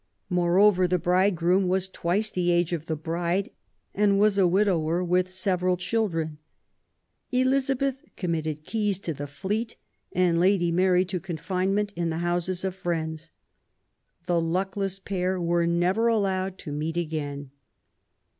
Moreover, 0.31 0.87
the 0.87 0.97
bridegroom 0.97 1.67
was 1.67 1.87
twice 1.87 2.31
the 2.31 2.49
age 2.49 2.73
of 2.73 2.87
the 2.87 2.95
bride 2.95 3.51
and 3.93 4.17
was 4.19 4.35
a 4.39 4.47
widower 4.47 5.03
with 5.03 5.29
several 5.29 5.77
children. 5.77 6.27
go 6.27 6.33
QUEEN 7.29 7.41
ELIZABETH. 7.45 7.45
Elizabeth 7.97 8.15
committed 8.15 8.63
Keys 8.63 8.97
to 8.97 9.13
the 9.13 9.27
Fleet 9.27 9.75
and 10.11 10.39
Lady 10.39 10.71
Mary 10.71 11.05
to 11.05 11.19
confinement 11.19 11.93
in 11.95 12.09
the 12.09 12.17
houses 12.25 12.65
of 12.65 12.73
friends. 12.73 13.29
The 14.25 14.41
luckless 14.41 14.97
pair 14.97 15.39
were 15.39 15.67
never 15.67 16.07
allowed 16.07 16.57
to 16.57 16.71
meet 16.71 16.97
again. 16.97 17.51